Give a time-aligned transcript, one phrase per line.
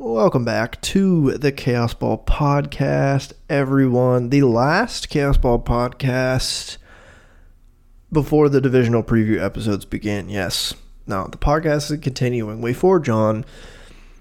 [0.00, 4.30] Welcome back to the Chaos Ball Podcast, everyone.
[4.30, 6.76] The last Chaos Ball Podcast
[8.12, 10.28] before the divisional preview episodes begin.
[10.28, 10.72] Yes.
[11.08, 12.60] Now, the podcast is continuing.
[12.60, 13.44] We forge on.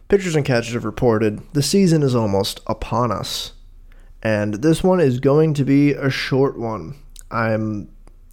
[0.08, 3.54] Pitchers and catchers have reported the season is almost upon us.
[4.24, 6.96] And this one is going to be a short one.
[7.30, 7.90] I'm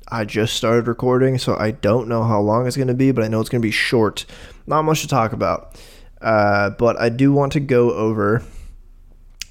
[0.08, 3.22] I just started recording, so I don't know how long it's going to be, but
[3.22, 4.24] I know it's going to be short.
[4.66, 5.78] Not much to talk about.
[6.24, 8.42] Uh, but I do want to go over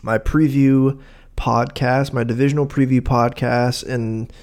[0.02, 1.00] my preview
[1.38, 4.34] podcast, my divisional preview podcast, and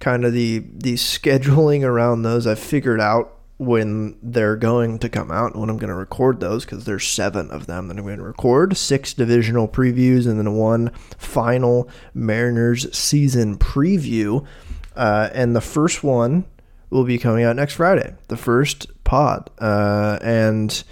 [0.00, 2.46] kind of the the scheduling around those.
[2.46, 6.64] I've figured out when they're going to come out, when I'm going to record those,
[6.64, 8.76] because there's seven of them that I'm going to record.
[8.76, 14.46] Six divisional previews, and then one final Mariners season preview.
[14.96, 16.44] Uh, and the first one
[16.90, 19.50] will be coming out next Friday, the first pod.
[19.58, 20.84] Uh, and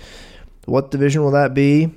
[0.70, 1.92] what division will that be?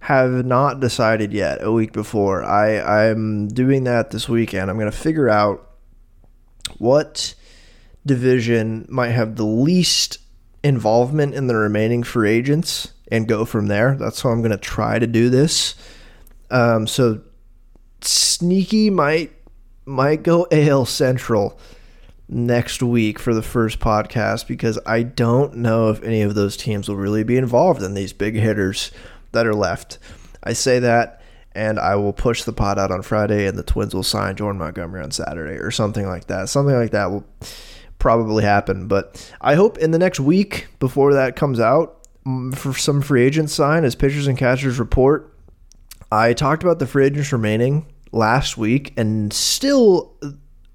[0.00, 1.62] Have not decided yet.
[1.62, 4.70] A week before, I I'm doing that this weekend.
[4.70, 5.70] I'm going to figure out
[6.76, 7.34] what
[8.04, 10.18] division might have the least
[10.62, 13.96] involvement in the remaining free agents and go from there.
[13.98, 15.74] That's how I'm going to try to do this.
[16.50, 17.22] Um, so
[18.02, 19.32] sneaky might
[19.86, 21.58] might go AL Central
[22.30, 26.88] next week for the first podcast because I don't know if any of those teams
[26.88, 28.92] will really be involved in these big hitters
[29.32, 29.98] that are left.
[30.42, 31.20] I say that
[31.52, 34.60] and I will push the pot out on Friday and the Twins will sign Jordan
[34.60, 36.48] Montgomery on Saturday or something like that.
[36.48, 37.24] Something like that will
[37.98, 42.72] probably happen, but I hope in the next week before that comes out mm, for
[42.74, 45.34] some free agents sign as pitchers and catchers report.
[46.12, 50.16] I talked about the free agents remaining last week and still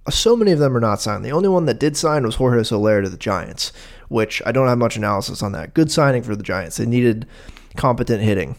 [0.10, 1.26] so many of them are not signed.
[1.26, 3.72] The only one that did sign was Jorge Soler to the Giants,
[4.08, 5.74] which I don't have much analysis on that.
[5.74, 6.78] Good signing for the Giants.
[6.78, 7.28] They needed
[7.76, 8.58] competent hitting.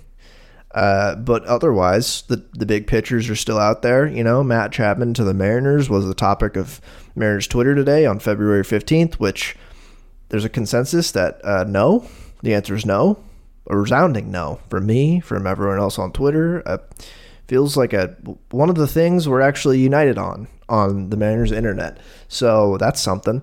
[0.74, 4.06] Uh, but otherwise, the the big pitchers are still out there.
[4.06, 6.80] You know, Matt Chapman to the Mariners was the topic of
[7.14, 9.56] Mariners Twitter today on February 15th, which
[10.28, 12.06] there's a consensus that uh, no.
[12.42, 13.18] The answer is no.
[13.68, 16.62] A resounding no from me, from everyone else on Twitter.
[16.66, 16.78] Uh,
[17.48, 18.16] feels like a
[18.50, 21.98] one of the things we're actually united on on the Mariners internet.
[22.28, 23.42] So that's something.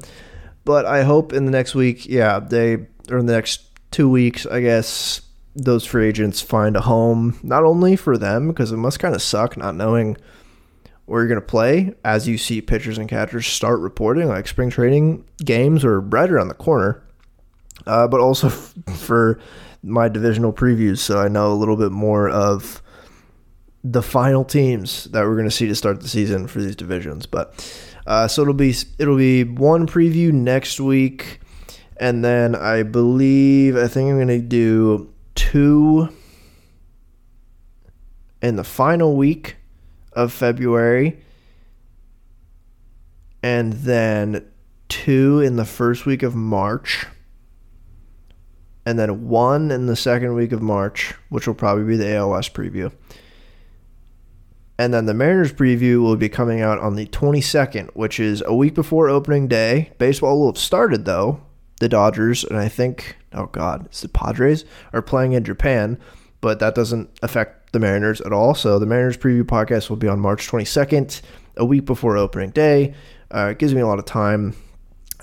[0.66, 4.46] But I hope in the next week, yeah, they or in the next two weeks,
[4.46, 5.22] I guess
[5.56, 9.22] those free agents find a home not only for them because it must kind of
[9.22, 10.18] suck not knowing
[11.06, 14.70] where you're going to play as you see pitchers and catchers start reporting like spring
[14.72, 17.04] training games are right around the corner
[17.86, 19.40] uh, but also f- for
[19.84, 22.82] my divisional previews so i know a little bit more of
[23.84, 27.26] the final teams that we're going to see to start the season for these divisions.
[27.26, 27.54] But
[28.08, 31.42] uh, so it'll be it'll be one preview next week,
[31.98, 36.10] and then I believe I think I'm going to do two
[38.42, 39.58] in the final week
[40.14, 41.22] of February,
[43.42, 44.46] and then
[44.88, 47.06] two in the first week of March.
[48.86, 52.50] And then one in the second week of March, which will probably be the ALS
[52.50, 52.92] preview.
[54.78, 58.56] And then the Mariners preview will be coming out on the 22nd, which is a
[58.56, 59.92] week before opening day.
[60.00, 61.42] Baseball will have started, though.
[61.80, 64.64] The Dodgers, and I think, oh God, it's the Padres,
[64.94, 66.00] are playing in Japan,
[66.40, 68.56] but that doesn't affect the Mariners at all.
[68.56, 71.22] So the Mariners preview podcast will be on March 22nd,
[71.58, 72.94] a week before opening day.
[73.34, 74.56] Uh, it gives me a lot of time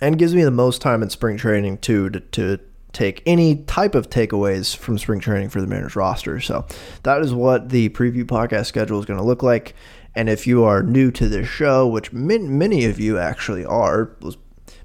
[0.00, 2.60] and gives me the most time in spring training, too, to, to
[2.92, 6.40] take any type of takeaways from spring training for the Mariners roster.
[6.40, 6.66] So
[7.02, 9.74] that is what the preview podcast schedule is going to look like.
[10.14, 14.16] And if you are new to this show, which many of you actually are,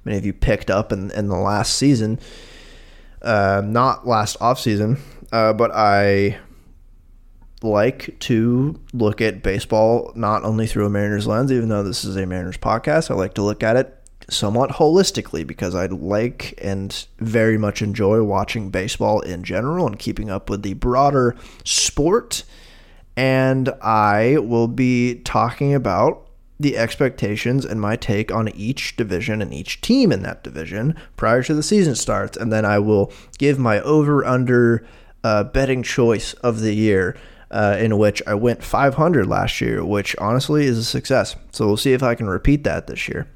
[0.03, 2.19] many of you picked up in, in the last season,
[3.23, 4.97] uh, not last off season,
[5.31, 6.38] uh, but I
[7.63, 12.15] like to look at baseball not only through a Mariners lens, even though this is
[12.15, 13.09] a Mariners podcast.
[13.09, 18.24] I like to look at it somewhat holistically because I like and very much enjoy
[18.24, 22.44] watching baseball in general and keeping up with the broader sport.
[23.16, 26.27] And I will be talking about
[26.60, 31.44] the expectations and my take on each division and each team in that division prior
[31.44, 32.38] to the season starts.
[32.38, 34.86] And then I will give my over under
[35.24, 37.16] uh, betting choice of the year.
[37.51, 41.36] Uh, in which I went 500 last year, which honestly is a success.
[41.51, 43.28] So we'll see if I can repeat that this year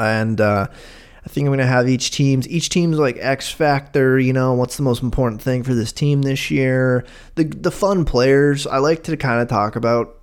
[0.00, 0.66] and uh,
[1.24, 4.18] I think I'm going to have each team's each team's like X factor.
[4.18, 7.04] You know, what's the most important thing for this team this year?
[7.34, 8.66] The the fun players.
[8.66, 10.18] I like to kind of talk about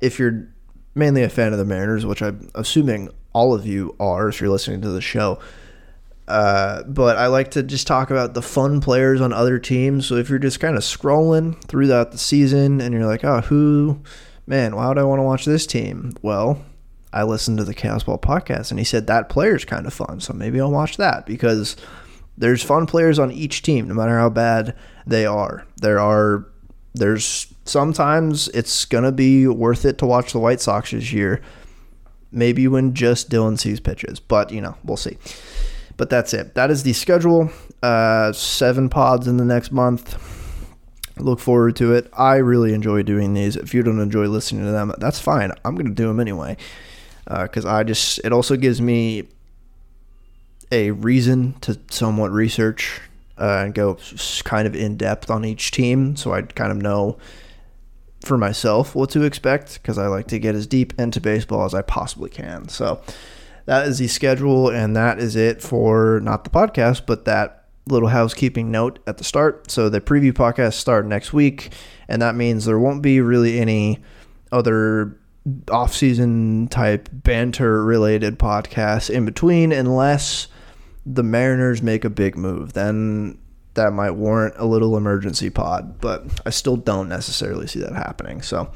[0.00, 0.48] if you're
[0.94, 4.50] mainly a fan of the Mariners, which I'm assuming all of you are if you're
[4.50, 5.38] listening to the show.
[6.26, 10.06] Uh, but I like to just talk about the fun players on other teams.
[10.06, 14.00] So if you're just kind of scrolling throughout the season and you're like, oh, who,
[14.46, 16.12] man, why would I want to watch this team?
[16.22, 16.64] Well,
[17.12, 20.20] I listened to the Chaos Ball podcast and he said that player's kind of fun.
[20.20, 21.76] So maybe I'll watch that because
[22.38, 24.76] there's fun players on each team, no matter how bad
[25.06, 25.66] they are.
[25.80, 26.46] There are,
[26.94, 31.40] there's sometimes it's to be worth it to watch the White Sox this year.
[32.32, 35.18] Maybe when just Dylan Cease pitches, but you know, we'll see.
[35.96, 36.54] But that's it.
[36.54, 37.50] That is the schedule.
[37.82, 40.16] Uh, seven pods in the next month.
[41.18, 42.08] Look forward to it.
[42.16, 43.56] I really enjoy doing these.
[43.56, 45.52] If you don't enjoy listening to them, that's fine.
[45.64, 46.56] I'm going to do them anyway.
[47.26, 49.28] Because uh, I just, it also gives me
[50.72, 53.00] a reason to somewhat research
[53.38, 53.98] uh, and go
[54.44, 56.16] kind of in depth on each team.
[56.16, 57.18] So I kind of know
[58.24, 61.74] for myself what to expect because I like to get as deep into baseball as
[61.74, 62.68] I possibly can.
[62.68, 63.00] So,
[63.66, 68.08] that is the schedule, and that is it for not the podcast, but that little
[68.08, 69.70] housekeeping note at the start.
[69.70, 71.72] So the preview podcast start next week,
[72.08, 74.00] and that means there won't be really any
[74.50, 75.16] other
[75.70, 80.48] off-season type banter related podcasts in between unless
[81.06, 82.74] the Mariners make a big move.
[82.74, 83.38] Then
[83.74, 88.42] that might warrant a little emergency pod, but I still don't necessarily see that happening.
[88.42, 88.70] So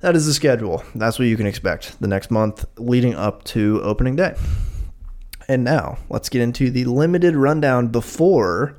[0.00, 0.82] that is the schedule.
[0.94, 4.34] That's what you can expect the next month leading up to opening day.
[5.48, 8.76] And now let's get into the limited rundown before,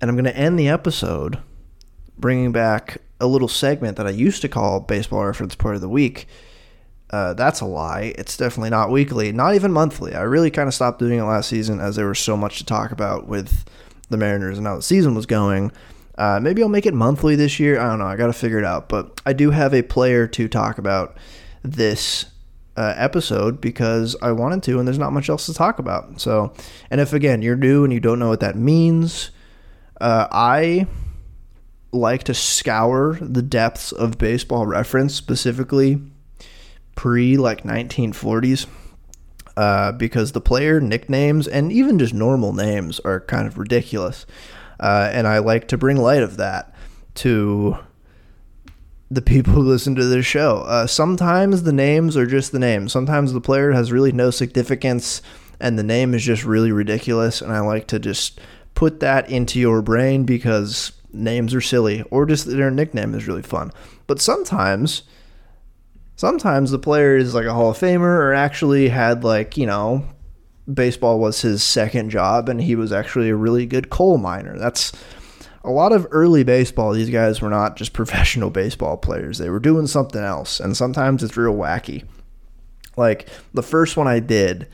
[0.00, 1.38] and I'm going to end the episode
[2.18, 5.88] bringing back a little segment that I used to call Baseball Reference Part of the
[5.88, 6.26] Week.
[7.10, 8.14] Uh, that's a lie.
[8.18, 10.14] It's definitely not weekly, not even monthly.
[10.14, 12.66] I really kind of stopped doing it last season as there was so much to
[12.66, 13.64] talk about with
[14.08, 15.72] the Mariners and how the season was going.
[16.16, 17.78] Uh, maybe I'll make it monthly this year.
[17.78, 18.06] I don't know.
[18.06, 18.88] I got to figure it out.
[18.88, 21.16] But I do have a player to talk about
[21.62, 22.26] this
[22.76, 26.20] uh, episode because I wanted to, and there's not much else to talk about.
[26.20, 26.54] So,
[26.90, 29.30] and if again you're new and you don't know what that means,
[30.00, 30.86] uh, I
[31.92, 36.00] like to scour the depths of baseball reference, specifically
[36.94, 38.66] pre like 1940s.
[39.54, 44.24] Uh, because the player nicknames and even just normal names are kind of ridiculous.
[44.80, 46.74] Uh, and I like to bring light of that
[47.16, 47.76] to
[49.10, 50.62] the people who listen to this show.
[50.66, 52.92] Uh, sometimes the names are just the names.
[52.92, 55.20] Sometimes the player has really no significance
[55.60, 57.42] and the name is just really ridiculous.
[57.42, 58.40] And I like to just
[58.74, 63.42] put that into your brain because names are silly or just their nickname is really
[63.42, 63.72] fun.
[64.06, 65.02] But sometimes,
[66.16, 70.06] sometimes the player is like a Hall of Famer or actually had like, you know,
[70.72, 74.58] baseball was his second job and he was actually a really good coal miner.
[74.58, 74.92] That's
[75.64, 76.92] a lot of early baseball.
[76.92, 80.60] These guys were not just professional baseball players, they were doing something else.
[80.60, 82.04] And sometimes it's real wacky.
[82.96, 84.68] Like the first one I did,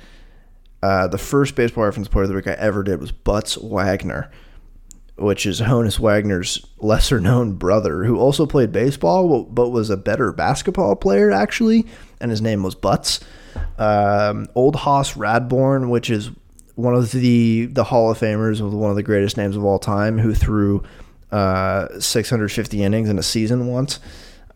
[0.83, 4.31] uh, the first baseball reference player of the week I ever did was Butts Wagner,
[5.19, 10.33] which is Honus Wagner's lesser known brother, who also played baseball but was a better
[10.33, 11.87] basketball player, actually.
[12.21, 13.21] And his name was Butts
[13.79, 16.31] um, Old Hoss Radbourn, which is
[16.75, 19.79] one of the the Hall of Famers with one of the greatest names of all
[19.79, 20.83] time, who threw
[21.31, 24.01] uh, 650 innings in a season once.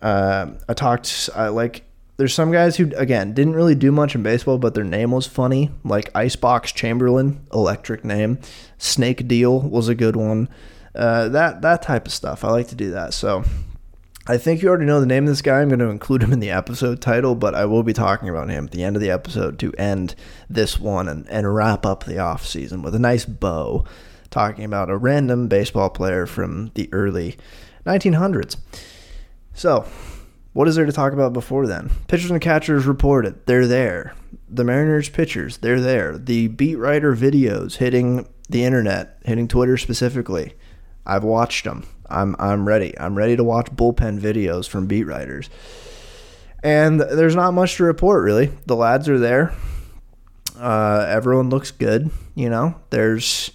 [0.01, 1.85] Uh, I talked I like.
[2.23, 5.27] There's some guys who again didn't really do much in baseball, but their name was
[5.27, 8.39] funny, like Icebox Chamberlain, electric name.
[8.79, 10.49] Snake Deal was a good one.
[10.95, 12.45] Uh, that that type of stuff.
[12.45, 13.13] I like to do that.
[13.13, 13.43] So
[14.25, 15.63] I think you already know the name of this guy.
[15.63, 18.49] I'm going to include him in the episode title, but I will be talking about
[18.49, 20.15] him at the end of the episode to end
[20.49, 23.85] this one and, and wrap up the off season with a nice bow,
[24.31, 27.37] talking about a random baseball player from the early
[27.85, 28.59] 1900s.
[29.55, 29.87] So,
[30.53, 31.91] what is there to talk about before then?
[32.09, 33.47] Pitchers and catchers reported.
[33.47, 34.15] They're there.
[34.49, 36.19] The Mariners pitchers, they're there.
[36.19, 40.55] The beat writer videos hitting the internet, hitting Twitter specifically.
[41.07, 41.87] I've watched them.
[42.09, 42.99] I'm I'm ready.
[42.99, 45.49] I'm ready to watch bullpen videos from beat writers.
[46.63, 48.53] And there's not much to report really.
[48.67, 49.55] The lads are there.
[50.57, 52.11] Uh, everyone looks good.
[52.35, 53.51] You know, there's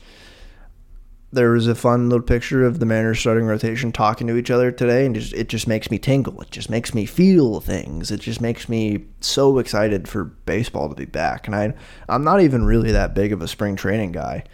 [1.31, 4.71] there was a fun little picture of the Mariners starting rotation talking to each other
[4.71, 6.41] today, and just, it just makes me tingle.
[6.41, 8.11] It just makes me feel things.
[8.11, 11.47] It just makes me so excited for baseball to be back.
[11.47, 11.73] And I,
[12.07, 14.45] I'm not even really that big of a spring training guy.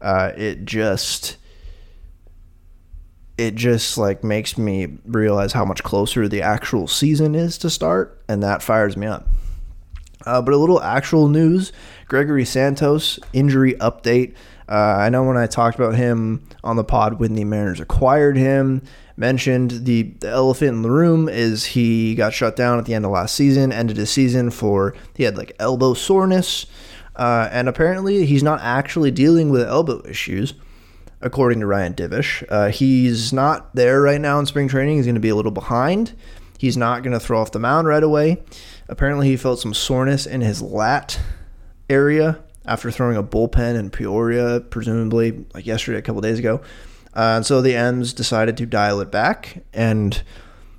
[0.00, 1.36] Uh, it just
[3.38, 8.22] it just like makes me realize how much closer the actual season is to start,
[8.28, 9.26] and that fires me up.
[10.26, 11.72] Uh, but a little actual news:
[12.06, 14.34] Gregory Santos injury update.
[14.70, 18.36] Uh, I know when I talked about him on the pod when the Mariners acquired
[18.36, 18.82] him,
[19.16, 23.04] mentioned the, the elephant in the room is he got shut down at the end
[23.04, 26.66] of last season, ended his season for he had like elbow soreness.
[27.16, 30.54] Uh, and apparently, he's not actually dealing with elbow issues,
[31.20, 32.44] according to Ryan Divish.
[32.48, 34.96] Uh, he's not there right now in spring training.
[34.96, 36.14] He's going to be a little behind.
[36.58, 38.42] He's not going to throw off the mound right away.
[38.88, 41.18] Apparently, he felt some soreness in his lat
[41.90, 46.60] area after throwing a bullpen in Peoria, presumably like yesterday, a couple days ago.
[47.14, 50.22] Uh, and so the M's decided to dial it back and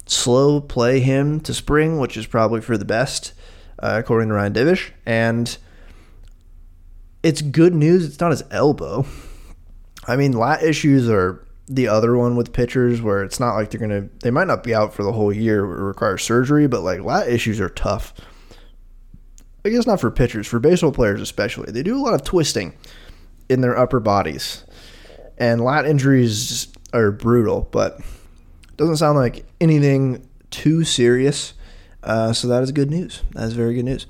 [0.06, 3.34] slow play him to spring, which is probably for the best,
[3.80, 4.92] uh, according to Ryan Divish.
[5.06, 5.58] And
[7.24, 8.06] it's good news.
[8.06, 9.06] It's not his elbow.
[10.08, 13.80] I mean, lat issues are the other one with pitchers where it's not like they're
[13.80, 16.82] going to, they might not be out for the whole year or require surgery, but
[16.82, 18.14] like lat issues are tough.
[19.64, 21.72] I guess not for pitchers, for baseball players especially.
[21.72, 22.74] They do a lot of twisting
[23.50, 24.64] in their upper bodies.
[25.38, 31.54] And lat injuries are brutal, but it doesn't sound like anything too serious.
[32.04, 33.22] Uh, so that is good news.
[33.34, 34.08] That is very good news.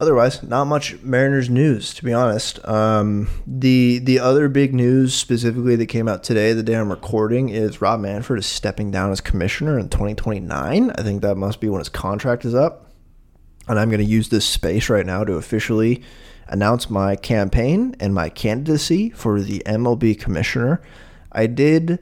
[0.00, 2.62] Otherwise, not much Mariners news, to be honest.
[2.68, 7.48] Um, the the other big news specifically that came out today, the day I'm recording,
[7.48, 10.90] is Rob Manfred is stepping down as commissioner in 2029.
[10.90, 12.90] I think that must be when his contract is up.
[13.68, 16.02] And I'm going to use this space right now to officially
[16.48, 20.82] announce my campaign and my candidacy for the MLB commissioner.
[21.32, 21.98] I did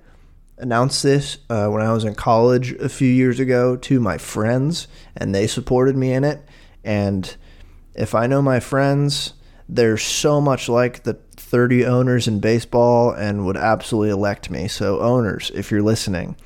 [0.59, 4.89] announce this uh, when I was in college a few years ago to my friends,
[5.17, 6.43] and they supported me in it.
[6.85, 7.35] And
[7.95, 9.35] if I know my friends,
[9.69, 14.69] they're so much like the 30 owners in baseball and would absolutely elect me.
[14.69, 16.37] So, owners, if you're listening,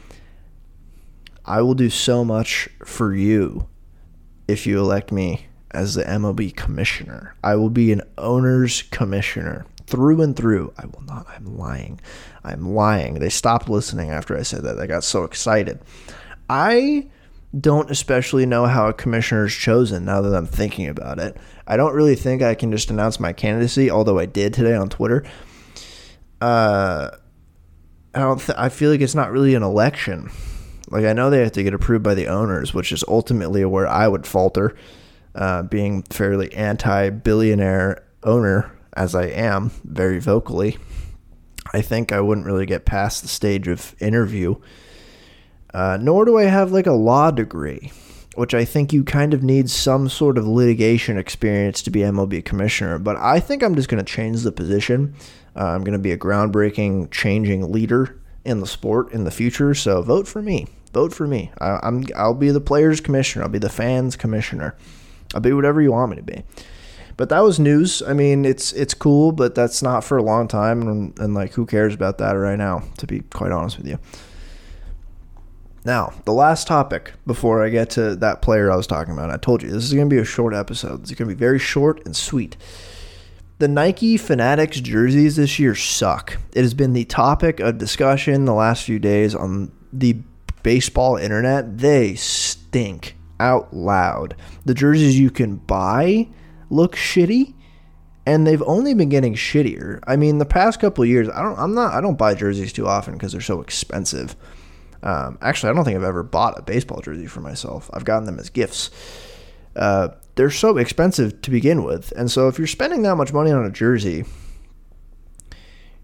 [1.45, 3.69] I will do so much for you
[4.49, 7.35] if you elect me as the MLB commissioner.
[7.45, 10.73] I will be an owner's commissioner through and through.
[10.79, 11.27] I will not.
[11.29, 12.01] I'm lying.
[12.45, 13.15] I'm lying.
[13.15, 14.75] They stopped listening after I said that.
[14.75, 15.81] They got so excited.
[16.49, 17.09] I
[17.59, 21.37] don't especially know how a commissioner is chosen now that I'm thinking about it.
[21.67, 24.89] I don't really think I can just announce my candidacy, although I did today on
[24.89, 25.25] Twitter.
[26.41, 27.11] Uh,
[28.15, 28.41] I don't.
[28.41, 30.31] Th- I feel like it's not really an election.
[30.89, 33.87] Like I know they have to get approved by the owners, which is ultimately where
[33.87, 34.77] I would falter,
[35.35, 40.79] uh, being fairly anti-billionaire owner as I am, very vocally.
[41.73, 44.57] I think I wouldn't really get past the stage of interview.
[45.75, 47.93] Uh, nor do I have like a law degree,
[48.35, 52.45] which I think you kind of need some sort of litigation experience to be MLB
[52.45, 52.99] commissioner.
[52.99, 55.15] But I think I'm just going to change the position.
[55.55, 59.75] Uh, I'm going to be a groundbreaking, changing leader in the sport in the future.
[59.75, 60.67] So vote for me.
[60.93, 61.51] Vote for me.
[61.61, 63.45] I, I'm I'll be the players commissioner.
[63.45, 64.75] I'll be the fans commissioner.
[65.35, 66.43] I'll be whatever you want me to be.
[67.17, 68.03] But that was news.
[68.03, 71.55] I mean, it's it's cool, but that's not for a long time, and, and like
[71.55, 72.83] who cares about that right now?
[72.99, 73.99] To be quite honest with you.
[75.85, 79.31] Now, the last topic before I get to that player I was talking about.
[79.31, 81.03] I told you this is going to be a short episode.
[81.03, 82.57] It's going to be very short and sweet.
[83.59, 86.37] The Nike Fanatics jerseys this year suck.
[86.53, 90.19] It has been the topic of discussion the last few days on the
[90.63, 91.79] baseball internet.
[91.79, 94.37] They stink out loud.
[94.67, 96.29] The jerseys you can buy
[96.69, 97.55] look shitty
[98.27, 100.01] and they've only been getting shittier.
[100.07, 102.87] I mean, the past couple years, I don't I'm not I don't buy jerseys too
[102.87, 104.37] often because they're so expensive.
[105.03, 107.89] Um, actually, I don't think I've ever bought a baseball jersey for myself.
[107.95, 108.91] I've gotten them as gifts.
[109.75, 112.13] Uh, they're so expensive to begin with.
[112.17, 114.25] And so if you're spending that much money on a jersey,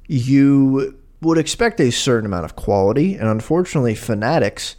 [0.08, 3.14] you would expect a certain amount of quality.
[3.14, 4.74] And unfortunately, Fanatics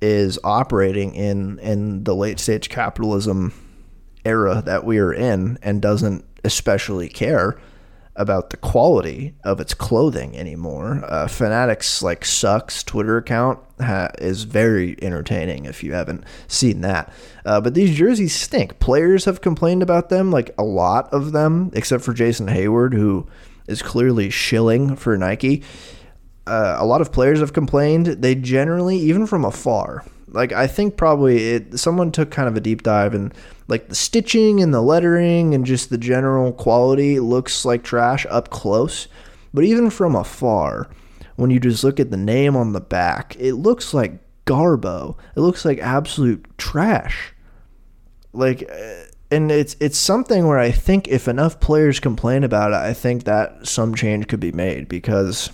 [0.00, 3.52] is operating in in the late stage capitalism
[4.24, 7.58] era that we are in and doesn't especially care
[8.16, 11.02] about the quality of its clothing anymore.
[11.04, 17.12] Uh, Fanatics like sucks Twitter account ha- is very entertaining if you haven't seen that.
[17.44, 18.78] Uh, but these jerseys stink.
[18.78, 23.26] Players have complained about them, like a lot of them, except for Jason Heyward, who
[23.66, 25.62] is clearly shilling for Nike.
[26.46, 28.06] Uh, a lot of players have complained.
[28.06, 32.60] They generally, even from afar, like I think probably it, someone took kind of a
[32.60, 33.32] deep dive and
[33.68, 38.50] like the stitching and the lettering and just the general quality looks like trash up
[38.50, 39.08] close.
[39.54, 40.90] But even from afar,
[41.36, 45.16] when you just look at the name on the back, it looks like garbo.
[45.36, 47.32] It looks like absolute trash.
[48.32, 52.76] Like uh, and it's it's something where I think if enough players complain about it,
[52.76, 55.50] I think that some change could be made because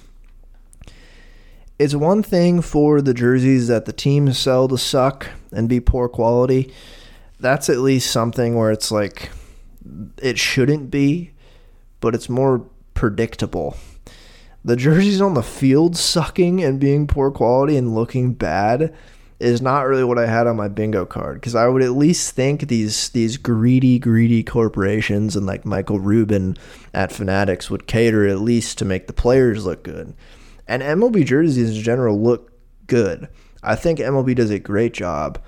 [1.81, 6.09] it's one thing for the jerseys that the teams sell to suck and be poor
[6.09, 6.73] quality
[7.41, 9.31] that's at least something where it's like
[10.23, 11.33] it shouldn't be,
[12.01, 13.77] but it's more predictable.
[14.65, 18.95] The jerseys on the field sucking and being poor quality and looking bad
[19.39, 22.35] is not really what I had on my bingo card because I would at least
[22.37, 26.59] think these these greedy greedy corporations and like Michael Rubin
[26.93, 30.13] at Fanatics would cater at least to make the players look good.
[30.71, 32.53] And MLB jerseys in general look
[32.87, 33.29] good.
[33.63, 35.39] I think MLB does a great job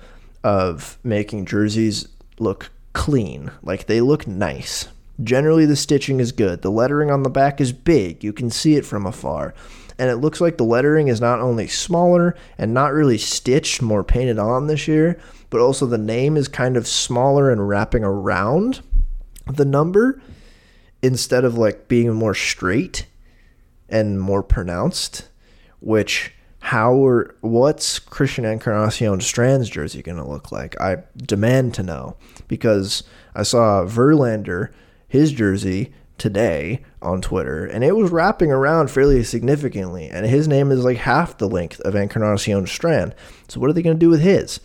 [0.43, 4.89] of making jerseys look clean, like they look nice.
[5.23, 6.61] Generally, the stitching is good.
[6.61, 8.23] The lettering on the back is big.
[8.23, 9.53] You can see it from afar
[9.99, 14.03] and it looks like the lettering is not only smaller and not really stitched, more
[14.03, 18.81] painted on this year, but also the name is kind of smaller and wrapping around
[19.45, 20.21] the number
[21.01, 23.05] instead of like being more straight
[23.89, 25.29] and more pronounced,
[25.79, 30.79] which how or what's Christian Encarnacion Strand's jersey going to look like?
[30.79, 32.15] I demand to know
[32.47, 33.03] because
[33.35, 34.69] I saw Verlander,
[35.07, 40.07] his jersey today on Twitter, and it was wrapping around fairly significantly.
[40.07, 43.13] And his name is like half the length of Encarnacion Strand.
[43.49, 44.61] So what are they going to do with his?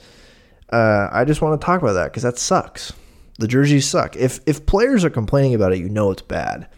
[0.71, 2.93] Uh, I just want to talk about that because that sucks.
[3.39, 4.15] The jerseys suck.
[4.17, 6.69] If if players are complaining about it, you know it's bad.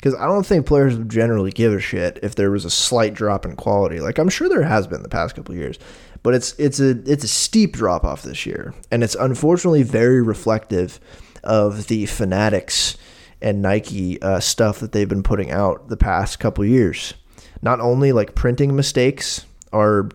[0.00, 3.12] Because I don't think players would generally give a shit if there was a slight
[3.12, 4.00] drop in quality.
[4.00, 5.78] Like I'm sure there has been the past couple years,
[6.22, 10.22] but it's it's a it's a steep drop off this year, and it's unfortunately very
[10.22, 11.00] reflective
[11.44, 12.96] of the fanatics
[13.42, 17.14] and Nike uh, stuff that they've been putting out the past couple years.
[17.62, 20.08] Not only like printing mistakes are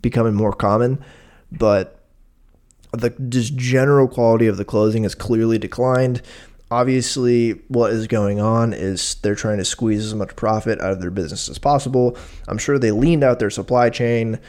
[0.00, 1.02] becoming more common,
[1.52, 1.96] but
[2.92, 6.22] the just general quality of the clothing has clearly declined.
[6.70, 11.00] Obviously, what is going on is they're trying to squeeze as much profit out of
[11.00, 12.16] their business as possible.
[12.48, 14.40] I'm sure they leaned out their supply chain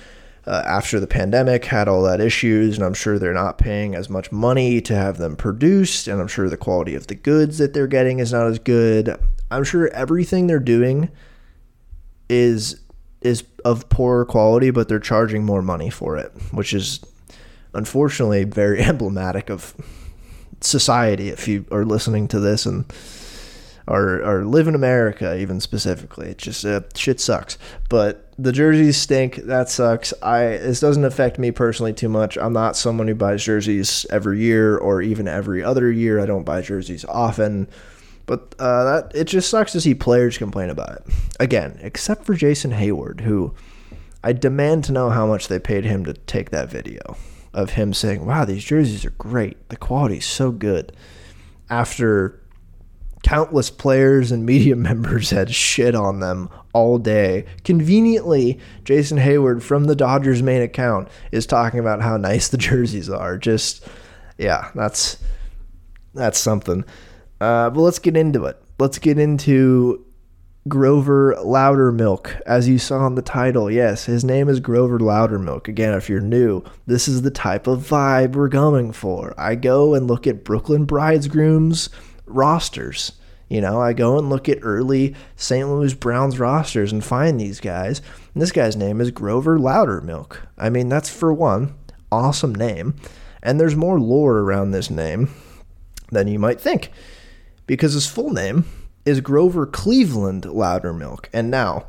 [0.47, 4.09] uh, after the pandemic had all that issues and i'm sure they're not paying as
[4.09, 7.73] much money to have them produced and i'm sure the quality of the goods that
[7.73, 9.13] they're getting is not as good
[9.51, 11.09] i'm sure everything they're doing
[12.29, 12.79] is
[13.21, 17.01] is of poorer quality but they're charging more money for it which is
[17.73, 19.75] unfortunately very emblematic of
[20.61, 22.85] society if you are listening to this and
[23.87, 26.29] or or live in America even specifically.
[26.29, 27.57] It just uh, shit sucks.
[27.89, 29.35] But the jerseys stink.
[29.35, 30.13] That sucks.
[30.21, 32.37] I this doesn't affect me personally too much.
[32.37, 36.19] I'm not someone who buys jerseys every year or even every other year.
[36.19, 37.67] I don't buy jerseys often.
[38.25, 41.03] But uh, that it just sucks to see players complain about it.
[41.39, 43.53] Again, except for Jason Heyward, who
[44.21, 47.15] I demand to know how much they paid him to take that video
[47.57, 49.69] of him saying, "Wow, these jerseys are great.
[49.69, 50.93] The quality is so good."
[51.69, 52.39] After
[53.23, 57.45] countless players and media members had shit on them all day.
[57.65, 63.09] Conveniently, Jason Heyward from the Dodgers main account is talking about how nice the jerseys
[63.09, 63.37] are.
[63.37, 63.85] Just
[64.37, 65.17] yeah, that's
[66.13, 66.85] that's something.
[67.41, 68.61] Uh, but let's get into it.
[68.79, 70.05] Let's get into
[70.67, 73.69] Grover Lowdermilk, as you saw in the title.
[73.71, 75.67] Yes, his name is Grover Lowdermilk.
[75.67, 79.33] Again, if you're new, this is the type of vibe we're going for.
[79.37, 81.89] I go and look at Brooklyn Bridegrooms
[82.25, 83.13] rosters.
[83.49, 85.67] You know, I go and look at early St.
[85.67, 88.01] Louis Browns rosters and find these guys.
[88.33, 90.37] And this guy's name is Grover Lowdermilk.
[90.57, 91.75] I mean, that's for one,
[92.11, 92.95] awesome name.
[93.41, 95.33] And there's more lore around this name
[96.11, 96.91] than you might think.
[97.65, 98.65] Because his full name
[99.07, 101.27] is Grover Cleveland Lowdermilk.
[101.31, 101.87] And now,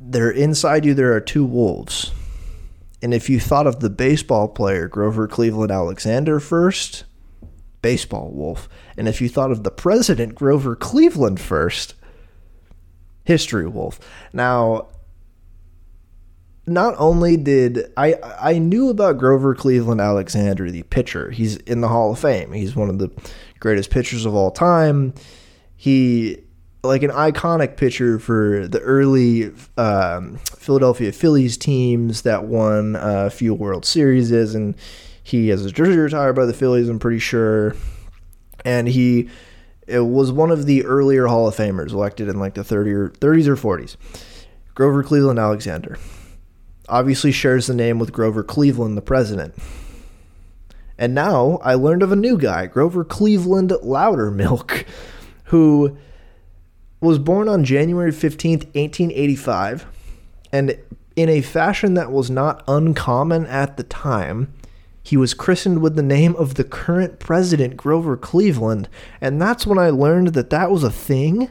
[0.00, 2.10] there inside you there are two wolves.
[3.02, 7.04] And if you thought of the baseball player Grover Cleveland Alexander first,
[7.82, 8.68] baseball wolf.
[8.96, 11.94] And if you thought of the president, Grover Cleveland first,
[13.24, 14.00] history wolf.
[14.32, 14.88] Now,
[16.70, 21.30] not only did I I knew about Grover Cleveland Alexander, the pitcher.
[21.30, 22.52] He's in the Hall of Fame.
[22.52, 23.10] He's one of the
[23.58, 25.12] greatest pitchers of all time.
[25.76, 26.38] He
[26.82, 33.52] like an iconic pitcher for the early um, Philadelphia Phillies teams that won a few
[33.52, 34.74] World Series, and
[35.22, 37.74] he has his jersey retired by the Phillies, I'm pretty sure.
[38.64, 39.28] And he
[39.88, 43.08] it was one of the earlier Hall of Famers elected in like the 30 or
[43.10, 43.96] 30s or 40s.
[44.74, 45.98] Grover Cleveland Alexander
[46.90, 49.54] obviously shares the name with Grover Cleveland, the president.
[50.98, 54.84] And now I learned of a new guy, Grover Cleveland Lowdermilk,
[55.44, 55.96] who
[57.00, 59.86] was born on January 15th, 1885,
[60.52, 60.76] and
[61.16, 64.52] in a fashion that was not uncommon at the time,
[65.02, 68.88] he was christened with the name of the current president, Grover Cleveland.
[69.20, 71.50] And that's when I learned that that was a thing.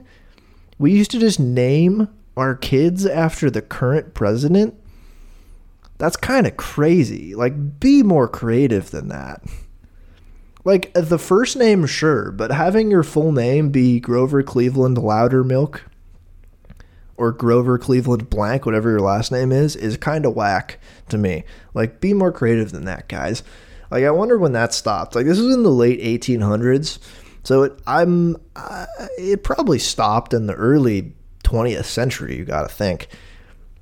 [0.78, 4.76] We used to just name our kids after the current president.
[6.00, 7.36] That's kind of crazy.
[7.36, 9.44] Like, be more creative than that.
[10.66, 15.82] Like, the first name, sure, but having your full name be Grover Cleveland Lowdermilk,
[17.18, 21.44] or Grover Cleveland Blank, whatever your last name is, is kind of whack to me.
[21.74, 23.44] Like, be more creative than that, guys.
[23.92, 25.16] Like, I wonder when that stopped.
[25.16, 27.00] Like, this was in the late 1800s,
[27.44, 28.86] so it, I'm uh,
[29.18, 32.38] it probably stopped in the early 20th century.
[32.38, 33.10] You got to think,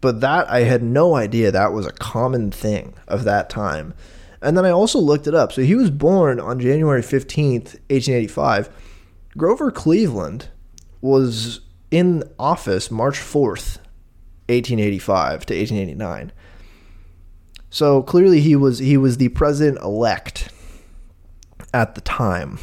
[0.01, 3.93] but that I had no idea that was a common thing of that time.
[4.41, 5.51] And then I also looked it up.
[5.51, 8.69] So he was born on January 15th, 1885.
[9.35, 10.49] Grover Cleveland
[11.01, 13.77] was in office March 4th,
[14.49, 16.31] 1885 to 1889.
[17.69, 20.49] So clearly he was he was the president elect
[21.73, 22.59] at the time.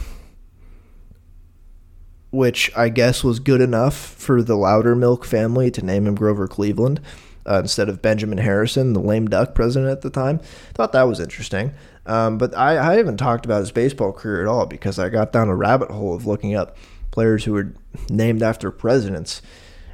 [2.35, 7.01] Which I guess was good enough for the Lowdermilk family to name him Grover Cleveland
[7.47, 10.41] uh, instead of Benjamin Harrison, the lame duck president at the time.
[10.73, 11.75] Thought that was interesting.
[12.07, 15.33] Um, but I, I haven't talked about his baseball career at all because I got
[15.33, 16.77] down a rabbit hole of looking up
[17.11, 17.73] players who were
[18.11, 19.41] named after presidents.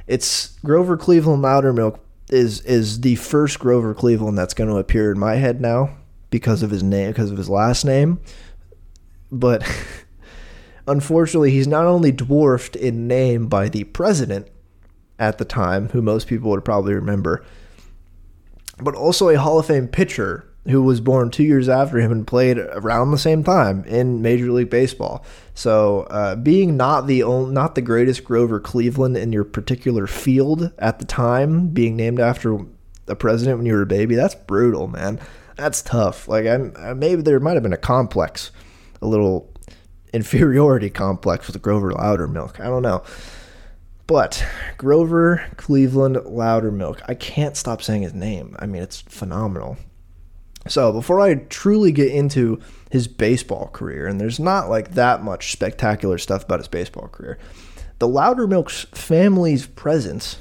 [0.07, 1.99] It's Grover Cleveland Lowdermilk
[2.29, 5.95] is is the first Grover Cleveland that's going to appear in my head now
[6.29, 8.19] because of his name, because of his last name.
[9.31, 9.63] But
[10.87, 14.47] unfortunately, he's not only dwarfed in name by the president
[15.19, 17.43] at the time, who most people would probably remember,
[18.79, 22.27] but also a Hall of Fame pitcher who was born two years after him and
[22.27, 25.25] played around the same time in Major League Baseball.
[25.55, 30.71] So, uh, being not the only, not the greatest Grover Cleveland in your particular field
[30.77, 32.59] at the time, being named after
[33.07, 35.19] a president when you were a baby, that's brutal, man.
[35.55, 36.27] That's tough.
[36.27, 38.51] Like, I'm maybe there might have been a complex,
[39.01, 39.50] a little
[40.13, 42.59] inferiority complex with Grover Lowdermilk.
[42.59, 43.03] I don't know.
[44.07, 44.45] But
[44.77, 48.55] Grover Cleveland Lowdermilk, I can't stop saying his name.
[48.59, 49.77] I mean, it's phenomenal.
[50.67, 55.51] So before I truly get into his baseball career, and there's not like that much
[55.51, 57.39] spectacular stuff about his baseball career,
[57.99, 60.37] the Lowdermilk's family's presence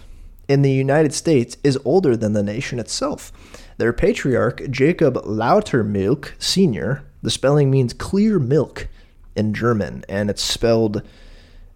[0.48, 3.32] in the United States is older than the nation itself.
[3.78, 8.88] Their patriarch, Jacob Lautermilk Sr., the spelling means clear milk
[9.40, 11.02] in German, and it's spelled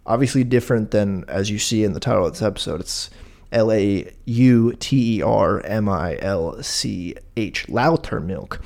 [0.06, 2.80] obviously different than as you see in the title of this episode.
[2.80, 3.10] It's
[3.50, 8.60] L A U T E R M I L C H, Lautermilk.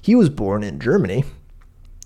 [0.00, 1.24] He was born in Germany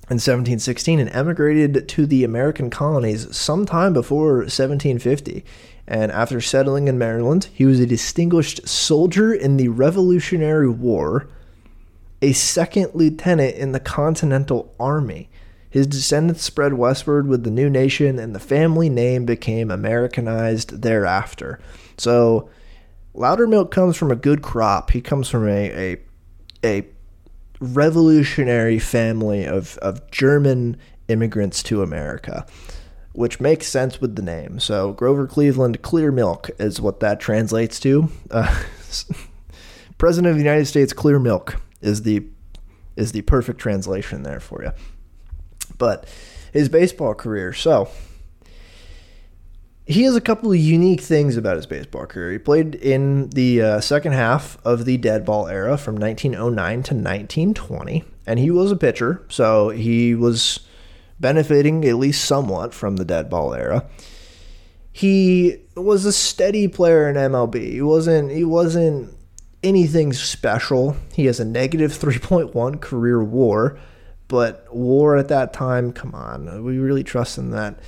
[0.08, 5.44] in 1716 and emigrated to the American colonies sometime before 1750.
[5.88, 11.28] And after settling in Maryland, he was a distinguished soldier in the Revolutionary War,
[12.20, 15.28] a second lieutenant in the Continental Army.
[15.76, 21.60] His descendants spread westward with the new nation, and the family name became Americanized thereafter.
[21.98, 22.48] So
[23.14, 24.92] Lowdermilk comes from a good crop.
[24.92, 25.98] He comes from a a,
[26.64, 26.86] a
[27.60, 32.46] revolutionary family of, of German immigrants to America,
[33.12, 34.58] which makes sense with the name.
[34.58, 38.08] So Grover Cleveland Clear Milk is what that translates to.
[38.30, 38.64] Uh,
[39.98, 42.24] President of the United States Clear Milk is the
[42.96, 44.72] is the perfect translation there for you.
[45.78, 46.06] But
[46.52, 47.52] his baseball career.
[47.52, 47.88] So
[49.86, 52.32] he has a couple of unique things about his baseball career.
[52.32, 56.94] He played in the uh, second half of the dead ball era from 1909 to
[56.94, 60.60] 1920, and he was a pitcher, so he was
[61.20, 63.88] benefiting at least somewhat from the dead ball era.
[64.92, 67.72] He was a steady player in MLB.
[67.72, 69.14] He wasn't he wasn't
[69.62, 70.96] anything special.
[71.12, 73.78] He has a negative 3.1 career WAR,
[74.28, 77.78] but WAR at that time, come on, we really trust in that.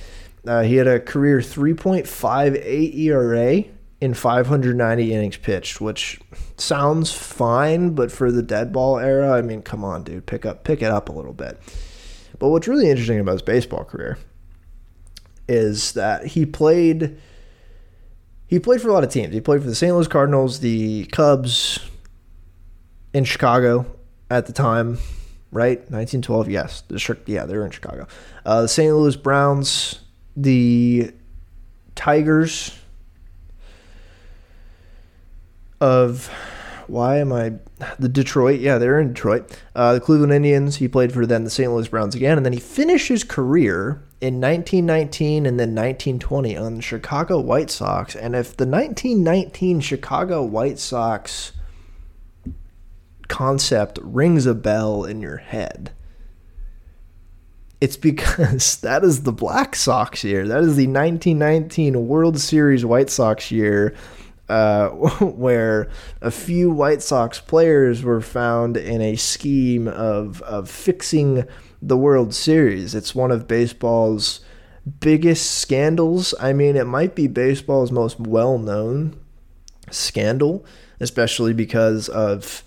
[0.47, 3.63] Uh, he had a career 3.58 ERA
[4.01, 6.19] in 590 innings pitched, which
[6.57, 10.63] sounds fine, but for the dead ball era, I mean, come on, dude, pick up,
[10.63, 11.59] pick it up a little bit.
[12.39, 14.17] But what's really interesting about his baseball career
[15.49, 17.17] is that he played.
[18.47, 19.33] He played for a lot of teams.
[19.33, 19.93] He played for the St.
[19.93, 21.79] Louis Cardinals, the Cubs,
[23.13, 23.85] in Chicago
[24.29, 24.97] at the time,
[25.51, 25.79] right?
[25.79, 26.81] 1912, yes.
[26.87, 28.07] The, yeah, they're in Chicago.
[28.45, 28.93] Uh, the St.
[28.93, 29.99] Louis Browns,
[30.35, 31.11] the
[31.95, 32.77] Tigers
[35.81, 36.31] of
[36.89, 37.53] why am I
[37.99, 38.59] the Detroit?
[38.59, 39.55] Yeah, they're in Detroit.
[39.75, 40.77] Uh, the Cleveland Indians.
[40.77, 41.71] He played for then the St.
[41.71, 46.75] Louis Browns again, and then he finished his career in 1919 and then 1920 on
[46.75, 48.15] the Chicago White Sox.
[48.15, 51.51] And if the 1919 Chicago White Sox
[53.29, 55.91] concept rings a bell in your head,
[57.79, 60.47] it's because that is the Black Sox year.
[60.47, 63.95] That is the 1919 World Series White Sox year,
[64.49, 64.89] uh,
[65.21, 65.89] where
[66.21, 71.45] a few White Sox players were found in a scheme of, of fixing
[71.81, 72.93] the World Series.
[72.93, 74.41] It's one of baseball's
[74.99, 76.33] biggest scandals.
[76.39, 79.19] I mean, it might be baseball's most well known
[79.91, 80.65] scandal,
[80.99, 82.63] especially because of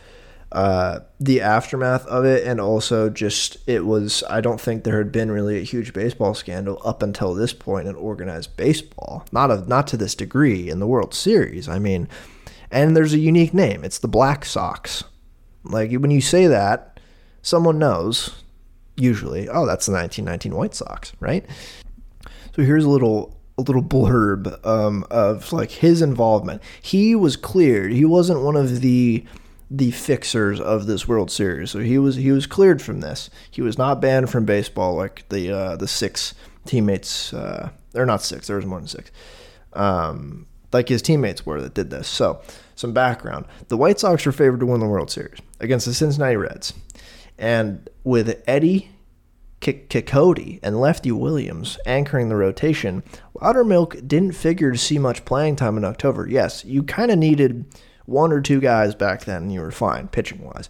[0.53, 4.23] uh, the aftermath of it, and also just it was.
[4.29, 7.89] I don't think there had been really a huge baseball scandal up until this point
[7.89, 9.27] in organized baseball.
[9.33, 11.69] Not a not to this degree in the World Series.
[11.69, 12.07] I mean,
[12.71, 13.83] and there's a unique name.
[13.83, 15.05] It's the Black Sox.
[15.65, 17.01] Like when you say that,
[17.41, 18.43] someone knows.
[18.95, 21.47] Usually, oh, that's the 1919 White Sox, right?
[22.55, 26.61] So here's a little a little blurb um, of like his involvement.
[26.83, 27.93] He was cleared.
[27.93, 29.25] He wasn't one of the
[29.75, 31.71] the fixers of this World Series.
[31.71, 33.31] So he was he was cleared from this.
[33.51, 36.35] He was not banned from baseball like the uh, the six
[36.67, 37.33] teammates.
[37.33, 38.47] Uh, they're not six.
[38.47, 39.11] There was more than six.
[39.73, 42.07] Um, like his teammates were that did this.
[42.07, 42.43] So
[42.75, 46.37] some background: the White Sox were favored to win the World Series against the Cincinnati
[46.37, 46.75] Reds,
[47.39, 48.91] and with Eddie
[49.63, 53.03] Cicotte and Lefty Williams anchoring the rotation,
[53.37, 56.27] Lowdermilk didn't figure to see much playing time in October.
[56.29, 57.65] Yes, you kind of needed
[58.07, 60.69] one or two guys back then, and you were fine pitching wise.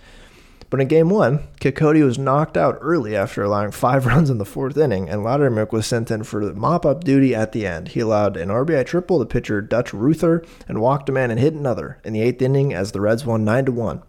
[0.73, 4.47] But in game one, Cicotte was knocked out early after allowing five runs in the
[4.47, 7.89] fourth inning, and Lowdermilk was sent in for mop up duty at the end.
[7.89, 11.53] He allowed an RBI triple to pitcher Dutch Ruether and walked a man and hit
[11.53, 14.03] another in the eighth inning as the Reds won 9 to 1.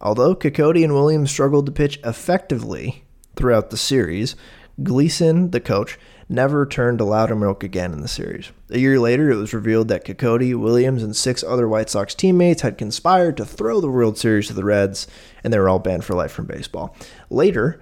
[0.00, 3.02] Although Cicotte and Williams struggled to pitch effectively
[3.34, 4.36] throughout the series,
[4.80, 5.98] Gleason, the coach,
[6.28, 8.50] never turned to Lowdermilk again in the series.
[8.70, 12.62] A year later, it was revealed that Cicotte, Williams, and six other White Sox teammates
[12.62, 15.06] had conspired to throw the World Series to the Reds,
[15.42, 16.94] and they were all banned for life from baseball.
[17.30, 17.80] Later,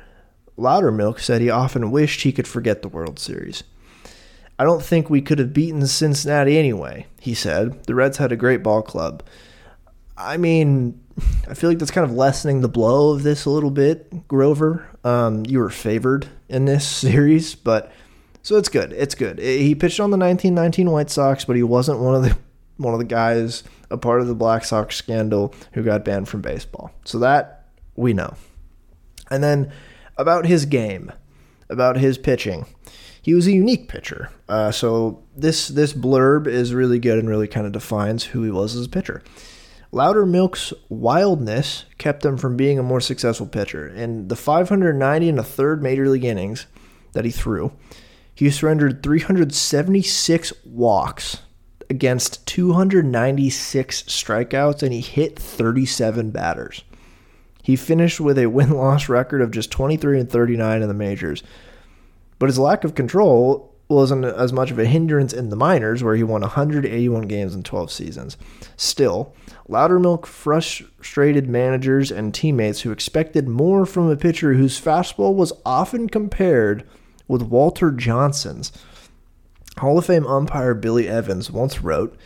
[0.57, 3.65] Loudermilk said he often wished he could forget the World Series.
[4.59, 7.85] I don't think we could have beaten Cincinnati anyway, he said.
[7.85, 9.23] The Reds had a great ball club.
[10.17, 10.99] I mean,
[11.49, 14.89] I feel like that's kind of lessening the blow of this a little bit, Grover.
[15.05, 17.93] Um, you were favored in this series, but
[18.47, 18.93] so it's good.
[18.93, 19.41] It's good.
[19.41, 22.39] He pitched on the 1919 White Sox, but he wasn't one of the
[22.77, 26.43] one of the guys a part of the Black Sox scandal who got banned from
[26.43, 26.93] baseball.
[27.05, 28.37] So that we know.
[29.33, 29.73] And then
[30.17, 31.11] about his game,
[31.69, 32.67] about his pitching.
[33.21, 34.31] He was a unique pitcher.
[34.49, 38.51] Uh, so this this blurb is really good and really kind of defines who he
[38.53, 39.25] was as a pitcher.
[39.93, 43.89] Lowdermilk's wildness kept him from being a more successful pitcher.
[43.89, 46.67] In the 590 and a third major league innings
[47.13, 47.73] that he threw,
[48.37, 51.39] he surrendered 376 walks
[51.89, 56.85] against 296 strikeouts and he hit 37 batters.
[57.63, 61.43] He finished with a win loss record of just 23 and 39 in the majors.
[62.39, 66.17] But his lack of control wasn't as much of a hindrance in the minors, where
[66.17, 68.37] he won 181 games in 12 seasons.
[68.77, 69.35] Still,
[69.69, 76.09] Lowdermilk frustrated managers and teammates who expected more from a pitcher whose fastball was often
[76.09, 76.87] compared
[77.29, 78.73] with Walter Johnson's.
[79.79, 82.17] Hall of Fame umpire Billy Evans once wrote,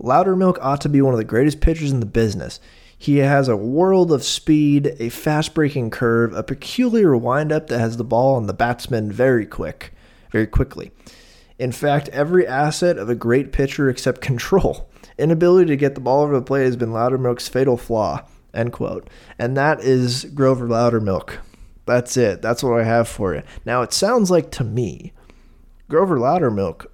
[0.00, 2.60] Lowdermilk ought to be one of the greatest pitchers in the business.
[2.96, 7.96] He has a world of speed, a fast breaking curve, a peculiar windup that has
[7.96, 9.92] the ball on the batsman very quick,
[10.30, 10.90] very quickly.
[11.58, 14.88] In fact, every asset of a great pitcher except control.
[15.18, 18.26] Inability to get the ball over the plate has been Lowdermilk's fatal flaw.
[18.54, 19.08] End quote.
[19.38, 21.38] And that is Grover Lowdermilk.
[21.90, 22.40] That's it.
[22.40, 23.42] That's what I have for you.
[23.66, 25.12] Now, it sounds like to me,
[25.88, 26.86] Grover Lowdermilk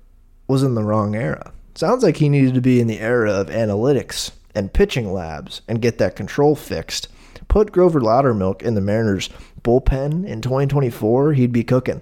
[0.48, 1.52] was in the wrong era.
[1.74, 5.82] Sounds like he needed to be in the era of analytics and pitching labs and
[5.82, 7.08] get that control fixed.
[7.46, 9.28] Put Grover Lowdermilk in the Mariners
[9.62, 12.00] bullpen in 2024, he'd be cooking.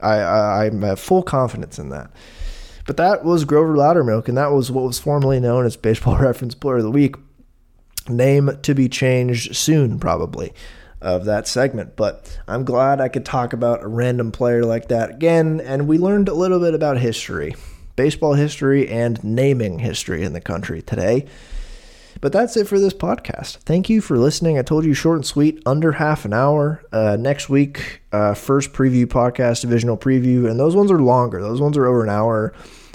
[0.00, 2.10] I, I, I have full confidence in that.
[2.86, 6.54] But that was Grover Lowdermilk, and that was what was formerly known as Baseball Reference
[6.54, 7.14] Player of the Week.
[8.08, 10.54] Name to be changed soon, probably
[11.00, 11.96] of that segment.
[11.96, 15.98] But I'm glad I could talk about a random player like that again, and we
[15.98, 17.54] learned a little bit about history,
[17.96, 21.26] baseball history, and naming history in the country today.
[22.20, 23.58] But that's it for this podcast.
[23.58, 24.58] Thank you for listening.
[24.58, 26.82] I told you short and sweet, under half an hour.
[26.92, 31.40] Uh, next week, uh, first preview podcast, divisional preview, and those ones are longer.
[31.40, 32.52] Those ones are over an hour.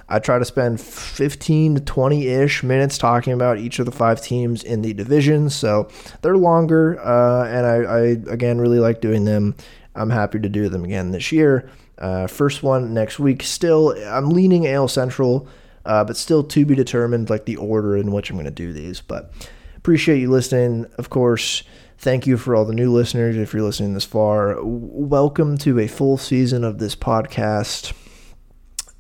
[0.08, 4.22] I try to spend 15 to 20 ish minutes talking about each of the five
[4.22, 5.50] teams in the division.
[5.50, 5.90] So
[6.22, 8.00] they're longer, uh, and I, I,
[8.32, 9.56] again, really like doing them.
[9.96, 11.70] I'm happy to do them again this year.
[11.98, 13.42] Uh, first one next week.
[13.42, 15.48] Still, I'm leaning AL Central,
[15.86, 18.74] uh, but still to be determined, like the order in which I'm going to do
[18.74, 19.02] these.
[19.02, 19.34] But
[19.78, 20.86] appreciate you listening.
[20.98, 21.64] Of course,
[21.98, 23.38] thank you for all the new listeners.
[23.38, 27.94] If you're listening this far, welcome to a full season of this podcast.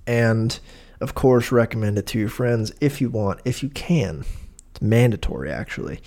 [0.07, 0.57] And
[1.05, 4.25] of course, recommend it to your friends if you want, if you can.
[4.71, 6.01] It's mandatory, actually.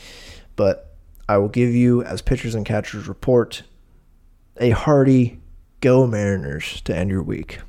[0.56, 0.92] But
[1.28, 3.62] I will give you, as pitchers and catchers report,
[4.56, 5.38] a hearty
[5.80, 7.60] go Mariners to end your week.